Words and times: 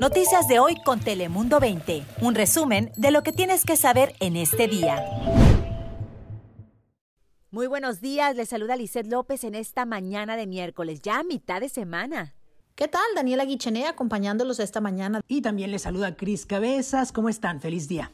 Noticias 0.00 0.46
de 0.46 0.58
hoy 0.58 0.76
con 0.84 1.00
Telemundo 1.00 1.58
20. 1.58 2.04
Un 2.20 2.34
resumen 2.34 2.92
de 2.96 3.10
lo 3.10 3.22
que 3.22 3.32
tienes 3.32 3.64
que 3.64 3.76
saber 3.76 4.14
en 4.20 4.36
este 4.36 4.68
día. 4.68 5.02
Muy 7.50 7.66
buenos 7.66 8.02
días, 8.02 8.36
les 8.36 8.50
saluda 8.50 8.76
Lisette 8.76 9.06
López 9.06 9.42
en 9.44 9.54
esta 9.54 9.86
mañana 9.86 10.36
de 10.36 10.46
miércoles, 10.46 11.00
ya 11.00 11.20
a 11.20 11.22
mitad 11.22 11.60
de 11.60 11.70
semana. 11.70 12.34
¿Qué 12.74 12.88
tal? 12.88 13.06
Daniela 13.14 13.46
Guichené 13.46 13.86
acompañándolos 13.86 14.60
esta 14.60 14.82
mañana. 14.82 15.22
Y 15.26 15.40
también 15.40 15.70
les 15.70 15.82
saluda 15.82 16.14
Cris 16.14 16.44
Cabezas. 16.44 17.10
¿Cómo 17.10 17.30
están? 17.30 17.62
Feliz 17.62 17.88
día. 17.88 18.12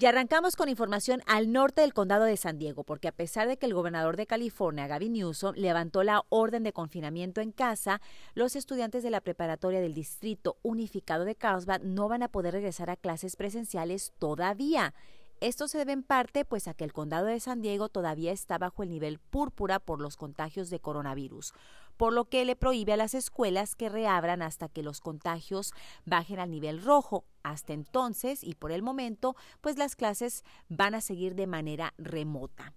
Y 0.00 0.06
arrancamos 0.06 0.54
con 0.54 0.68
información 0.68 1.22
al 1.26 1.50
norte 1.50 1.80
del 1.80 1.92
condado 1.92 2.22
de 2.22 2.36
San 2.36 2.56
Diego, 2.56 2.84
porque 2.84 3.08
a 3.08 3.12
pesar 3.12 3.48
de 3.48 3.56
que 3.56 3.66
el 3.66 3.74
gobernador 3.74 4.16
de 4.16 4.28
California, 4.28 4.86
Gavin 4.86 5.14
Newsom, 5.14 5.56
levantó 5.56 6.04
la 6.04 6.22
orden 6.28 6.62
de 6.62 6.72
confinamiento 6.72 7.40
en 7.40 7.50
casa, 7.50 8.00
los 8.34 8.54
estudiantes 8.54 9.02
de 9.02 9.10
la 9.10 9.20
preparatoria 9.20 9.80
del 9.80 9.94
Distrito 9.94 10.56
Unificado 10.62 11.24
de 11.24 11.34
Carlsbad 11.34 11.80
no 11.80 12.08
van 12.08 12.22
a 12.22 12.28
poder 12.28 12.54
regresar 12.54 12.90
a 12.90 12.96
clases 12.96 13.34
presenciales 13.34 14.12
todavía. 14.20 14.94
Esto 15.40 15.66
se 15.66 15.78
debe 15.78 15.92
en 15.94 16.04
parte 16.04 16.44
pues 16.44 16.68
a 16.68 16.74
que 16.74 16.84
el 16.84 16.92
condado 16.92 17.26
de 17.26 17.40
San 17.40 17.60
Diego 17.60 17.88
todavía 17.88 18.30
está 18.30 18.56
bajo 18.56 18.84
el 18.84 18.90
nivel 18.90 19.18
púrpura 19.18 19.80
por 19.80 20.00
los 20.00 20.16
contagios 20.16 20.70
de 20.70 20.78
coronavirus 20.78 21.54
por 21.98 22.12
lo 22.12 22.26
que 22.26 22.44
le 22.46 22.56
prohíbe 22.56 22.94
a 22.94 22.96
las 22.96 23.12
escuelas 23.12 23.74
que 23.74 23.90
reabran 23.90 24.40
hasta 24.40 24.68
que 24.68 24.82
los 24.82 25.00
contagios 25.00 25.72
bajen 26.06 26.38
al 26.38 26.50
nivel 26.50 26.82
rojo. 26.82 27.24
Hasta 27.48 27.72
entonces 27.72 28.44
y 28.44 28.54
por 28.54 28.72
el 28.72 28.82
momento, 28.82 29.34
pues 29.62 29.78
las 29.78 29.96
clases 29.96 30.44
van 30.68 30.94
a 30.94 31.00
seguir 31.00 31.34
de 31.34 31.46
manera 31.46 31.94
remota. 31.96 32.74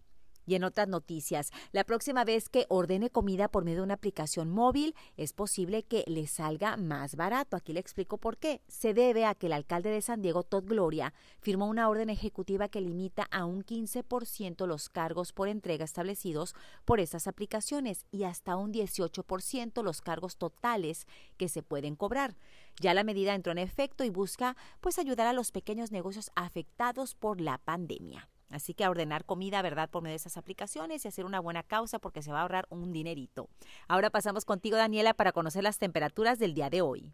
Y 0.51 0.55
en 0.55 0.65
otras 0.65 0.89
noticias, 0.89 1.49
la 1.71 1.85
próxima 1.85 2.25
vez 2.25 2.49
que 2.49 2.65
ordene 2.67 3.09
comida 3.09 3.47
por 3.47 3.63
medio 3.63 3.77
de 3.77 3.83
una 3.83 3.93
aplicación 3.93 4.49
móvil, 4.49 4.95
es 5.15 5.31
posible 5.31 5.83
que 5.83 6.03
le 6.07 6.27
salga 6.27 6.75
más 6.75 7.15
barato. 7.15 7.55
Aquí 7.55 7.71
le 7.71 7.79
explico 7.79 8.17
por 8.17 8.37
qué. 8.37 8.59
Se 8.67 8.93
debe 8.93 9.23
a 9.23 9.33
que 9.33 9.45
el 9.45 9.53
alcalde 9.53 9.91
de 9.91 10.01
San 10.01 10.21
Diego, 10.21 10.43
Todd 10.43 10.65
Gloria, 10.65 11.13
firmó 11.39 11.69
una 11.69 11.87
orden 11.87 12.09
ejecutiva 12.09 12.67
que 12.67 12.81
limita 12.81 13.29
a 13.31 13.45
un 13.45 13.63
15% 13.63 14.65
los 14.65 14.89
cargos 14.89 15.31
por 15.31 15.47
entrega 15.47 15.85
establecidos 15.85 16.53
por 16.83 16.99
estas 16.99 17.27
aplicaciones 17.27 18.05
y 18.11 18.25
hasta 18.25 18.57
un 18.57 18.73
18% 18.73 19.81
los 19.83 20.01
cargos 20.01 20.35
totales 20.35 21.07
que 21.37 21.47
se 21.47 21.63
pueden 21.63 21.95
cobrar. 21.95 22.35
Ya 22.81 22.93
la 22.93 23.05
medida 23.05 23.35
entró 23.35 23.53
en 23.53 23.57
efecto 23.57 24.03
y 24.03 24.09
busca 24.09 24.57
pues 24.81 24.99
ayudar 24.99 25.27
a 25.27 25.33
los 25.33 25.53
pequeños 25.53 25.93
negocios 25.93 26.29
afectados 26.35 27.15
por 27.15 27.39
la 27.39 27.57
pandemia. 27.57 28.27
Así 28.51 28.73
que 28.73 28.83
a 28.83 28.89
ordenar 28.89 29.25
comida, 29.25 29.61
¿verdad?, 29.61 29.89
por 29.89 30.03
medio 30.03 30.13
de 30.13 30.17
esas 30.17 30.37
aplicaciones 30.37 31.05
y 31.05 31.07
hacer 31.07 31.25
una 31.25 31.39
buena 31.39 31.63
causa 31.63 31.99
porque 31.99 32.21
se 32.21 32.31
va 32.31 32.39
a 32.39 32.41
ahorrar 32.43 32.67
un 32.69 32.91
dinerito. 32.91 33.49
Ahora 33.87 34.09
pasamos 34.09 34.45
contigo, 34.45 34.77
Daniela, 34.77 35.13
para 35.13 35.31
conocer 35.31 35.63
las 35.63 35.77
temperaturas 35.77 36.39
del 36.39 36.53
día 36.53 36.69
de 36.69 36.81
hoy. 36.81 37.13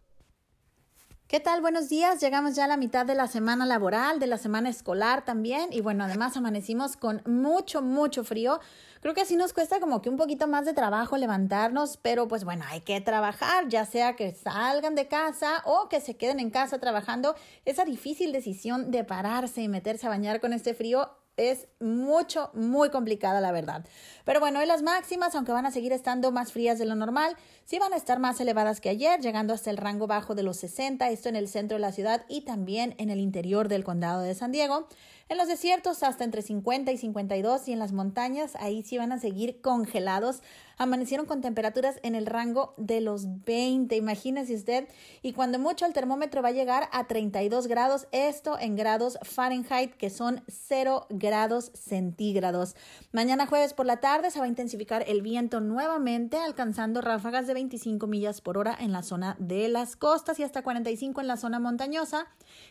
¿Qué 1.28 1.40
tal? 1.40 1.60
Buenos 1.60 1.90
días. 1.90 2.22
Llegamos 2.22 2.56
ya 2.56 2.64
a 2.64 2.68
la 2.68 2.78
mitad 2.78 3.04
de 3.04 3.14
la 3.14 3.26
semana 3.26 3.66
laboral, 3.66 4.18
de 4.18 4.26
la 4.26 4.38
semana 4.38 4.70
escolar 4.70 5.26
también. 5.26 5.68
Y 5.74 5.82
bueno, 5.82 6.04
además 6.04 6.38
amanecimos 6.38 6.96
con 6.96 7.20
mucho, 7.26 7.82
mucho 7.82 8.24
frío. 8.24 8.60
Creo 9.02 9.12
que 9.12 9.20
así 9.20 9.36
nos 9.36 9.52
cuesta 9.52 9.78
como 9.78 10.00
que 10.00 10.08
un 10.08 10.16
poquito 10.16 10.46
más 10.48 10.64
de 10.64 10.72
trabajo 10.72 11.18
levantarnos, 11.18 11.98
pero 11.98 12.28
pues 12.28 12.44
bueno, 12.44 12.64
hay 12.66 12.80
que 12.80 13.02
trabajar, 13.02 13.68
ya 13.68 13.84
sea 13.84 14.16
que 14.16 14.32
salgan 14.32 14.94
de 14.94 15.06
casa 15.06 15.62
o 15.66 15.90
que 15.90 16.00
se 16.00 16.16
queden 16.16 16.40
en 16.40 16.48
casa 16.48 16.78
trabajando. 16.78 17.34
Esa 17.66 17.84
difícil 17.84 18.32
decisión 18.32 18.90
de 18.90 19.04
pararse 19.04 19.60
y 19.60 19.68
meterse 19.68 20.06
a 20.06 20.08
bañar 20.08 20.40
con 20.40 20.54
este 20.54 20.72
frío 20.72 21.10
es 21.38 21.68
mucho, 21.80 22.50
muy 22.52 22.90
complicada 22.90 23.40
la 23.40 23.52
verdad. 23.52 23.86
Pero 24.24 24.40
bueno, 24.40 24.58
hoy 24.58 24.66
las 24.66 24.82
máximas, 24.82 25.34
aunque 25.34 25.52
van 25.52 25.64
a 25.64 25.70
seguir 25.70 25.92
estando 25.92 26.30
más 26.32 26.52
frías 26.52 26.78
de 26.78 26.84
lo 26.84 26.94
normal, 26.94 27.36
sí 27.64 27.78
van 27.78 27.94
a 27.94 27.96
estar 27.96 28.18
más 28.18 28.40
elevadas 28.40 28.80
que 28.82 28.90
ayer, 28.90 29.20
llegando 29.20 29.54
hasta 29.54 29.70
el 29.70 29.78
rango 29.78 30.06
bajo 30.06 30.34
de 30.34 30.42
los 30.42 30.58
60, 30.58 31.08
esto 31.08 31.28
en 31.30 31.36
el 31.36 31.48
centro 31.48 31.76
de 31.76 31.80
la 31.80 31.92
ciudad 31.92 32.26
y 32.28 32.42
también 32.42 32.94
en 32.98 33.08
el 33.08 33.20
interior 33.20 33.68
del 33.68 33.84
condado 33.84 34.20
de 34.20 34.34
San 34.34 34.52
Diego. 34.52 34.88
En 35.30 35.36
los 35.36 35.46
desiertos 35.46 36.02
hasta 36.02 36.24
entre 36.24 36.40
50 36.40 36.90
y 36.90 36.96
52 36.96 37.68
y 37.68 37.72
en 37.74 37.78
las 37.78 37.92
montañas 37.92 38.56
ahí 38.56 38.82
sí 38.82 38.96
van 38.96 39.12
a 39.12 39.18
seguir 39.18 39.60
congelados. 39.60 40.42
Amanecieron 40.78 41.26
con 41.26 41.42
temperaturas 41.42 41.98
en 42.02 42.14
el 42.14 42.24
rango 42.24 42.72
de 42.78 43.02
los 43.02 43.44
20, 43.44 43.94
imagínese 43.94 44.54
usted. 44.54 44.88
Y 45.20 45.34
cuando 45.34 45.58
mucho 45.58 45.84
el 45.84 45.92
termómetro 45.92 46.40
va 46.40 46.48
a 46.48 46.52
llegar 46.52 46.88
a 46.92 47.08
32 47.08 47.66
grados, 47.66 48.06
esto 48.10 48.58
en 48.58 48.74
grados 48.74 49.18
Fahrenheit 49.22 49.92
que 49.96 50.08
son 50.08 50.42
0 50.48 51.06
grados 51.10 51.72
centígrados. 51.74 52.74
Mañana 53.12 53.46
jueves 53.46 53.74
por 53.74 53.84
la 53.84 53.98
tarde 53.98 54.30
se 54.30 54.38
va 54.38 54.46
a 54.46 54.48
intensificar 54.48 55.04
el 55.08 55.20
viento 55.20 55.60
nuevamente, 55.60 56.38
alcanzando 56.38 57.02
ráfagas 57.02 57.46
de 57.46 57.52
25 57.52 58.06
millas 58.06 58.40
por 58.40 58.56
hora 58.56 58.74
en 58.80 58.92
la 58.92 59.02
zona 59.02 59.36
de 59.38 59.68
las 59.68 59.94
costas 59.94 60.38
y 60.38 60.42
hasta 60.42 60.62
45 60.62 61.20
en 61.20 61.26
la 61.26 61.36
zona 61.36 61.58
montañosa. 61.58 62.28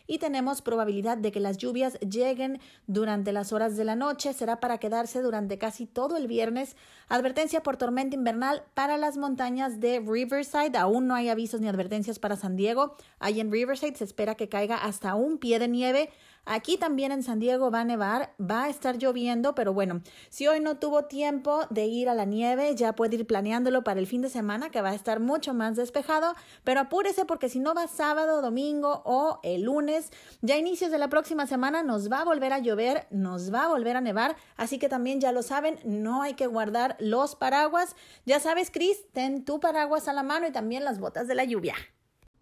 Y 0.08 0.18
tenemos 0.18 0.60
probabilidad 0.60 1.18
de 1.18 1.30
que 1.30 1.38
las 1.38 1.58
lluvias 1.58 2.00
lleguen 2.00 2.47
durante 2.86 3.32
las 3.32 3.52
horas 3.52 3.76
de 3.76 3.84
la 3.84 3.96
noche. 3.96 4.32
Será 4.32 4.60
para 4.60 4.78
quedarse 4.78 5.20
durante 5.20 5.58
casi 5.58 5.86
todo 5.86 6.16
el 6.16 6.26
viernes. 6.26 6.76
Advertencia 7.08 7.62
por 7.62 7.76
tormenta 7.76 8.16
invernal 8.16 8.62
para 8.74 8.96
las 8.96 9.16
montañas 9.16 9.80
de 9.80 10.00
Riverside. 10.00 10.78
Aún 10.78 11.06
no 11.06 11.14
hay 11.14 11.28
avisos 11.28 11.60
ni 11.60 11.68
advertencias 11.68 12.18
para 12.18 12.36
San 12.36 12.56
Diego. 12.56 12.96
Ahí 13.18 13.40
en 13.40 13.52
Riverside 13.52 13.96
se 13.96 14.04
espera 14.04 14.34
que 14.34 14.48
caiga 14.48 14.76
hasta 14.76 15.14
un 15.14 15.38
pie 15.38 15.58
de 15.58 15.68
nieve. 15.68 16.10
Aquí 16.50 16.78
también 16.78 17.12
en 17.12 17.22
San 17.22 17.40
Diego 17.40 17.70
va 17.70 17.80
a 17.80 17.84
nevar, 17.84 18.34
va 18.40 18.64
a 18.64 18.68
estar 18.70 18.96
lloviendo, 18.96 19.54
pero 19.54 19.74
bueno, 19.74 20.00
si 20.30 20.46
hoy 20.46 20.60
no 20.60 20.78
tuvo 20.78 21.04
tiempo 21.04 21.66
de 21.68 21.84
ir 21.84 22.08
a 22.08 22.14
la 22.14 22.24
nieve, 22.24 22.74
ya 22.74 22.94
puede 22.94 23.16
ir 23.16 23.26
planeándolo 23.26 23.84
para 23.84 24.00
el 24.00 24.06
fin 24.06 24.22
de 24.22 24.30
semana, 24.30 24.70
que 24.70 24.80
va 24.80 24.88
a 24.88 24.94
estar 24.94 25.20
mucho 25.20 25.52
más 25.52 25.76
despejado, 25.76 26.34
pero 26.64 26.80
apúrese 26.80 27.26
porque 27.26 27.50
si 27.50 27.60
no 27.60 27.74
va 27.74 27.86
sábado, 27.86 28.40
domingo 28.40 29.02
o 29.04 29.40
el 29.42 29.64
lunes, 29.64 30.10
ya 30.40 30.54
a 30.54 30.58
inicios 30.58 30.90
de 30.90 30.96
la 30.96 31.10
próxima 31.10 31.46
semana 31.46 31.82
nos 31.82 32.10
va 32.10 32.22
a 32.22 32.24
volver 32.24 32.54
a 32.54 32.60
llover, 32.60 33.06
nos 33.10 33.52
va 33.52 33.64
a 33.64 33.68
volver 33.68 33.98
a 33.98 34.00
nevar, 34.00 34.34
así 34.56 34.78
que 34.78 34.88
también 34.88 35.20
ya 35.20 35.32
lo 35.32 35.42
saben, 35.42 35.78
no 35.84 36.22
hay 36.22 36.32
que 36.32 36.46
guardar 36.46 36.96
los 36.98 37.36
paraguas. 37.36 37.94
Ya 38.24 38.40
sabes, 38.40 38.70
Cris, 38.70 38.96
ten 39.12 39.44
tu 39.44 39.60
paraguas 39.60 40.08
a 40.08 40.14
la 40.14 40.22
mano 40.22 40.46
y 40.46 40.50
también 40.50 40.82
las 40.82 40.98
botas 40.98 41.28
de 41.28 41.34
la 41.34 41.44
lluvia. 41.44 41.74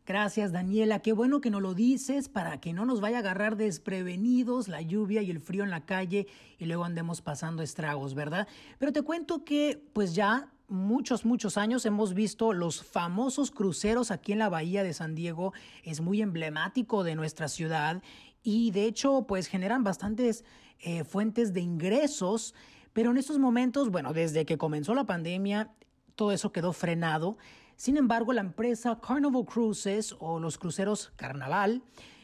Gracias, 0.07 0.53
Daniela. 0.53 1.01
Qué 1.01 1.13
bueno 1.13 1.41
que 1.41 1.51
nos 1.51 1.61
lo 1.61 1.75
dices 1.75 2.29
para 2.29 2.61
que 2.61 2.73
no 2.73 2.87
nos 2.87 3.01
vaya 3.01 3.17
a 3.17 3.21
agarrar 3.21 3.57
desprevenidos 3.57 4.69
la 4.69 4.81
lluvia 4.81 5.21
y 5.21 5.33
el 5.33 5.41
frío 5.41 5.65
en 5.65 5.71
la 5.71 5.85
calle 5.85 6.29
y 6.59 6.67
luego 6.67 6.85
andemos 6.85 7.23
pasando 7.23 7.61
estragos, 7.61 8.15
¿verdad? 8.15 8.47
Pero 8.79 8.93
te 8.93 9.03
cuento 9.03 9.45
que 9.45 9.83
pues 9.93 10.15
ya 10.15 10.53
muchos, 10.69 11.25
muchos 11.25 11.57
años 11.57 11.85
hemos 11.87 12.15
visto 12.15 12.53
los 12.53 12.85
famosos 12.85 13.51
cruceros 13.51 14.13
aquí 14.13 14.31
en 14.31 14.39
la 14.39 14.49
bahía 14.49 14.85
de 14.85 14.95
San 14.95 15.17
Diego. 15.17 15.53
Es 15.83 16.01
muy 16.01 16.23
emblemático 16.23 17.03
de 17.03 17.17
nuestra 17.17 17.49
ciudad 17.49 18.01
y 18.45 18.71
de 18.71 18.85
hecho 18.85 19.27
pues 19.27 19.49
generan 19.49 19.83
bastantes 19.83 20.45
eh, 20.79 21.03
fuentes 21.03 21.53
de 21.53 21.63
ingresos. 21.63 22.55
Pero 22.93 23.11
en 23.11 23.17
estos 23.17 23.41
momentos, 23.41 23.91
bueno, 23.91 24.13
desde 24.13 24.47
que 24.47 24.57
comenzó 24.57 24.95
la 24.95 25.05
pandemia, 25.05 25.73
todo 26.15 26.31
eso 26.31 26.53
quedó 26.53 26.73
frenado. 26.73 27.39
Sin 27.77 27.99
embargo, 27.99 28.33
la 28.33 28.41
empresa 28.41 28.99
Carnival 29.01 29.45
Cruises 29.45 30.17
o 30.19 30.41
los 30.41 30.57
cruceros 30.57 31.13
Carnaval 31.17 31.83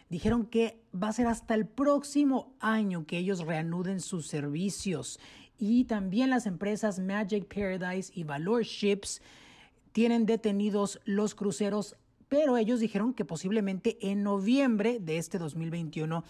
dijeron 0.09 0.47
que 0.47 0.83
va 0.95 1.09
a 1.09 1.13
ser 1.13 1.27
hasta 1.27 1.55
el 1.55 1.67
próximo 1.67 2.55
año 2.59 3.07
que 3.07 3.19
ellos 3.19 3.41
reanuden 3.41 4.01
sus 4.01 4.27
servicios. 4.27 5.21
Y 5.59 5.85
también 5.85 6.31
las 6.31 6.47
empresas 6.47 6.99
Magic 6.99 7.47
Paradise 7.55 8.11
y 8.15 8.25
Valor 8.25 8.62
Ships 8.62 9.21
tienen 9.93 10.25
detenidos 10.25 11.01
los 11.05 11.35
cruceros, 11.35 11.97
pero 12.29 12.57
ellos 12.57 12.81
dijeron 12.81 13.12
que 13.12 13.27
posiblemente 13.27 13.99
en 14.11 14.23
noviembre 14.23 15.01
de 15.01 15.19
este 15.19 15.39
2021 15.39 16.25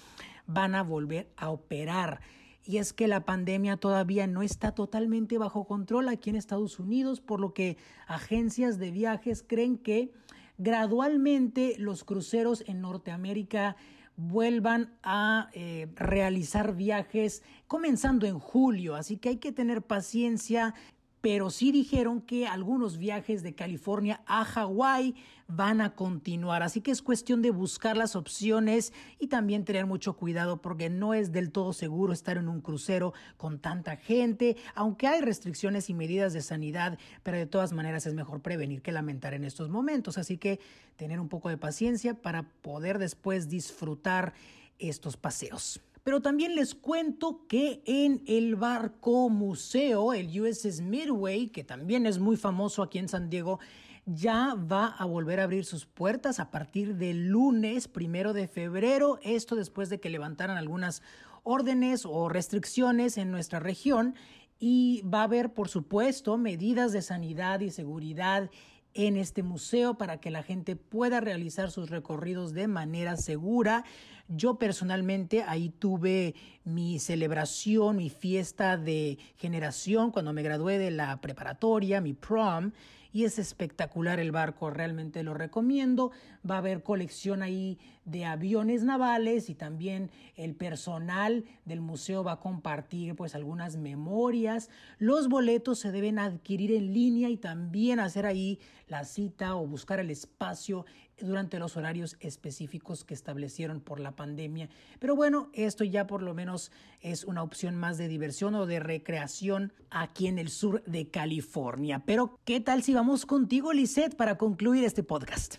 van 0.47 0.75
a 0.75 0.83
volver 0.83 1.29
a 1.37 1.51
operar 1.51 2.21
y 2.65 2.79
es 2.79 2.93
que 2.93 3.09
la 3.09 3.25
pandemia 3.25 3.77
todavía 3.77 4.27
no 4.27 4.43
está 4.43 4.73
totalmente 4.73 5.39
bajo 5.39 5.65
control 5.65 6.09
aquí 6.09 6.31
en 6.31 6.37
Estados 6.37 6.79
Unidos, 6.79 7.21
por 7.21 7.41
lo 7.41 7.53
que 7.55 7.77
agencias 8.07 8.79
de 8.79 8.91
viajes 8.91 9.45
creen 9.47 9.79
que 9.79 10.13
gradualmente 10.59 11.75
los 11.79 12.05
cruceros 12.05 12.63
en 12.67 12.81
Norteamérica 12.81 13.77
vuelvan 14.17 14.95
a 15.03 15.49
eh, 15.55 15.89
realizar 15.97 16.77
viajes 16.77 17.43
comenzando 17.67 18.27
en 18.27 18.39
julio, 18.39 18.95
así 18.95 19.17
que 19.17 19.31
hay 19.31 19.37
que 19.39 19.53
tener 19.53 19.83
paciencia 19.83 20.75
pero 21.23 21.51
sí 21.51 21.71
dijeron 21.71 22.21
que 22.21 22.49
algunos 22.49 22.99
viajes 22.99 23.45
de 23.45 23.55
California 23.55 24.23
a 24.27 24.45
Hawái 24.45 25.15
van 25.47 25.81
a 25.81 25.95
continuar. 25.95 26.65
Así 26.65 26.81
que 26.81 26.91
es 26.91 27.01
cuestión 27.01 27.43
de 27.43 27.53
buscar 27.53 27.97
las 27.97 28.17
opciones 28.17 28.93
y 29.21 29.29
también 29.29 29.65
tener 29.65 29.87
mucho 29.87 30.17
cuidado 30.17 30.61
porque 30.61 30.91
no 30.91 31.15
es 31.15 31.31
del 31.31 31.53
todo 31.53 31.73
seguro 31.73 32.13
estar 32.13 32.39
en 32.39 32.49
un 32.49 32.61
crucero 32.61 33.15
con 33.37 33.61
tanta 33.61 33.97
gente, 33.97 34.57
aunque 34.75 35.07
hay 35.07 35.21
restricciones 35.21 35.89
y 35.91 35.95
medidas 35.95 36.33
de 36.33 36.43
sanidad, 36.43 36.99
pero 37.23 37.39
de 37.39 37.47
todas 37.47 37.73
maneras 37.73 38.05
es 38.05 38.15
mejor 38.15 38.43
prevenir 38.43 38.83
que 38.83 38.91
lamentar 38.91 39.33
en 39.33 39.45
estos 39.45 39.69
momentos. 39.69 40.19
Así 40.19 40.39
que 40.39 40.59
tener 40.97 41.21
un 41.21 41.29
poco 41.29 41.51
de 41.51 41.57
paciencia 41.57 42.15
para 42.15 42.43
poder 42.43 42.99
después 42.99 43.49
disfrutar 43.49 44.35
estos 44.81 45.17
paseos. 45.17 45.81
Pero 46.05 46.21
también 46.21 46.57
les 46.57 46.75
cuento 46.75 47.47
que 47.47 47.83
en 47.87 48.25
el 48.27 48.57
barco 48.57 49.29
museo, 49.29 50.13
el 50.13 50.41
USS 50.41 50.81
Midway, 50.81 51.49
que 51.49 51.63
también 51.63 52.07
es 52.07 52.19
muy 52.19 52.37
famoso 52.37 52.83
aquí 52.83 52.99
en 52.99 53.09
San 53.09 53.31
Diego, 53.31 53.61
ya 54.05 54.55
va 54.55 54.87
a 54.87 55.05
volver 55.05 55.39
a 55.39 55.45
abrir 55.45 55.65
sus 55.65 55.87
puertas 55.87 56.41
a 56.41 56.51
partir 56.51 56.97
del 56.97 57.29
lunes 57.29 57.87
primero 57.87 58.33
de 58.33 58.49
febrero. 58.49 59.21
Esto 59.23 59.55
después 59.55 59.91
de 59.91 60.01
que 60.01 60.11
levantaran 60.11 60.57
algunas 60.57 61.03
órdenes 61.45 62.05
o 62.05 62.29
restricciones 62.29 63.17
en 63.17 63.31
nuestra 63.31 63.61
región. 63.61 64.17
Y 64.59 65.03
va 65.03 65.21
a 65.21 65.25
haber, 65.25 65.55
por 65.55 65.69
supuesto, 65.69 66.37
medidas 66.37 66.93
de 66.93 67.03
sanidad 67.03 67.61
y 67.61 67.71
seguridad 67.71 68.51
en 68.95 69.17
este 69.17 69.43
museo 69.43 69.97
para 69.97 70.19
que 70.21 70.31
la 70.31 70.43
gente 70.43 70.77
pueda 70.77 71.21
realizar 71.21 71.71
sus 71.71 71.91
recorridos 71.91 72.53
de 72.53 72.69
manera 72.69 73.17
segura. 73.17 73.85
Yo 74.35 74.55
personalmente 74.55 75.43
ahí 75.43 75.69
tuve 75.69 76.35
mi 76.65 76.99
celebración, 76.99 77.97
mi 77.97 78.09
fiesta 78.09 78.79
de 78.79 79.19
generación 79.37 80.11
cuando 80.11 80.33
me 80.33 80.43
gradué 80.43 80.79
de 80.79 80.91
la 80.91 81.21
preparatoria, 81.21 82.01
mi 82.01 82.15
prom 82.15 82.73
y 83.13 83.25
es 83.25 83.39
espectacular 83.39 84.21
el 84.21 84.33
barco, 84.33 84.71
realmente 84.71 85.23
lo 85.23 85.35
recomiendo. 85.35 86.13
Va 86.49 86.55
a 86.55 86.59
haber 86.59 86.83
colección 86.83 87.43
ahí 87.43 87.79
de 88.07 88.25
aviones 88.25 88.85
navales 88.85 89.51
y 89.51 89.55
también 89.55 90.11
el 90.35 90.55
personal 90.55 91.45
del 91.67 91.83
museo 91.83 92.25
va 92.25 92.33
a 92.33 92.41
compartir 92.41 93.15
pues 93.15 93.35
algunas 93.35 93.77
memorias. 93.77 94.71
Los 94.99 95.29
boletos 95.29 95.79
se 95.79 95.93
deben 95.93 96.19
adquirir 96.19 96.73
en 96.73 96.95
línea 96.95 97.29
y 97.29 97.37
también 97.37 98.01
hacer 98.01 98.25
ahí 98.25 98.59
la 98.89 99.05
cita 99.05 99.57
o 99.57 99.67
buscar 99.67 100.01
el 100.01 100.11
espacio 100.11 100.87
durante 101.21 101.59
los 101.59 101.77
horarios 101.77 102.17
específicos 102.21 103.05
que 103.05 103.15
establecieron 103.15 103.81
por 103.81 104.01
la 104.01 104.13
pandemia. 104.13 104.69
Pero 104.99 105.15
bueno, 105.17 105.51
esto 105.53 105.85
ya 105.85 106.07
por 106.07 106.23
lo 106.23 106.35
menos 106.35 106.73
es 107.01 107.25
una 107.25 107.43
opción 107.43 107.77
más 107.77 107.99
de 107.99 108.09
diversión 108.09 108.55
o 108.55 108.67
de 108.67 108.81
recreación 108.81 109.73
aquí 109.91 110.27
en 110.27 110.39
el 110.39 110.49
sur 110.49 110.83
de 110.85 111.09
California. 111.09 112.03
Pero, 112.05 112.39
¿qué 112.45 112.61
tal 112.61 112.83
si 112.83 112.95
vamos 112.95 113.27
contigo, 113.27 113.73
Lisette, 113.73 114.17
para 114.17 114.39
concluir 114.39 114.85
este 114.85 115.03
podcast? 115.03 115.57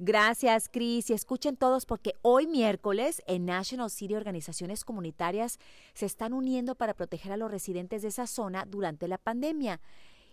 Gracias, 0.00 0.68
Cris. 0.68 1.10
Y 1.10 1.12
escuchen 1.12 1.56
todos 1.56 1.84
porque 1.84 2.14
hoy 2.22 2.46
miércoles 2.46 3.20
en 3.26 3.46
National 3.46 3.90
City 3.90 4.14
organizaciones 4.14 4.84
comunitarias 4.84 5.58
se 5.92 6.06
están 6.06 6.32
uniendo 6.32 6.76
para 6.76 6.94
proteger 6.94 7.32
a 7.32 7.36
los 7.36 7.50
residentes 7.50 8.02
de 8.02 8.08
esa 8.08 8.28
zona 8.28 8.64
durante 8.64 9.08
la 9.08 9.18
pandemia 9.18 9.80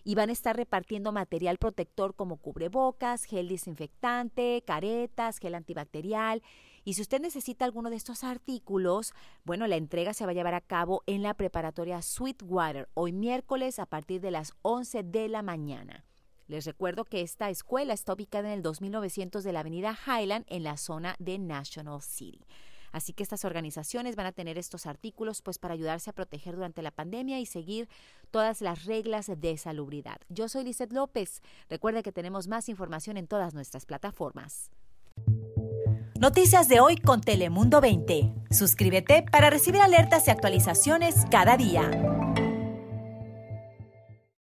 y 0.06 0.14
van 0.16 0.30
a 0.30 0.34
estar 0.34 0.56
repartiendo 0.56 1.12
material 1.12 1.58
protector 1.58 2.16
como 2.16 2.38
cubrebocas, 2.38 3.26
gel 3.26 3.50
desinfectante, 3.50 4.64
caretas, 4.66 5.40
gel 5.40 5.56
antibacterial. 5.56 6.44
Y 6.86 6.94
si 6.94 7.02
usted 7.02 7.20
necesita 7.20 7.66
alguno 7.66 7.90
de 7.90 7.96
estos 7.96 8.24
artículos, 8.24 9.14
bueno, 9.44 9.66
la 9.66 9.76
entrega 9.76 10.14
se 10.14 10.24
va 10.24 10.32
a 10.32 10.36
llevar 10.36 10.54
a 10.54 10.62
cabo 10.62 11.02
en 11.08 11.24
la 11.24 11.34
preparatoria 11.34 12.04
Sweetwater 12.04 12.88
hoy 12.94 13.12
miércoles 13.12 13.80
a 13.80 13.88
partir 13.88 14.22
de 14.22 14.30
las 14.30 14.54
11 14.62 15.02
de 15.02 15.28
la 15.28 15.42
mañana. 15.42 16.06
Les 16.48 16.66
recuerdo 16.66 17.06
que 17.06 17.22
esta 17.22 17.50
escuela 17.50 17.94
está 17.94 18.14
ubicada 18.14 18.50
en 18.50 18.54
el 18.54 18.62
2900 18.62 19.44
de 19.44 19.52
la 19.52 19.62
avenida 19.62 19.98
Highland 20.06 20.46
en 20.48 20.64
la 20.64 20.78
zona 20.78 21.16
de 21.18 21.40
National 21.40 22.04
City. 22.04 22.46
Así 22.96 23.12
que 23.12 23.24
estas 23.24 23.44
organizaciones 23.44 24.16
van 24.16 24.26
a 24.26 24.32
tener 24.32 24.58
estos 24.58 24.86
artículos 24.86 25.42
pues 25.42 25.60
para 25.60 25.74
ayudarse 25.74 26.10
a 26.10 26.14
proteger 26.14 26.56
durante 26.56 26.82
la 26.82 26.92
pandemia 26.92 27.42
y 27.42 27.46
seguir 27.46 27.90
todas 28.32 28.62
las 28.62 28.86
reglas 28.86 29.30
de 29.36 29.58
salubridad. 29.58 30.16
Yo 30.30 30.48
soy 30.48 30.64
Lizeth 30.64 30.94
López. 30.94 31.42
Recuerde 31.70 32.04
que 32.04 32.14
tenemos 32.14 32.48
más 32.48 32.70
información 32.70 33.18
en 33.18 33.28
todas 33.28 33.54
nuestras 33.54 33.86
plataformas. 33.86 34.72
Noticias 36.18 36.70
de 36.70 36.80
hoy 36.80 36.96
con 36.96 37.20
Telemundo 37.20 37.82
20. 37.82 38.34
Suscríbete 38.50 39.26
para 39.30 39.50
recibir 39.50 39.82
alertas 39.82 40.30
y 40.30 40.32
actualizaciones 40.32 41.26
cada 41.30 41.58
día. 41.58 41.92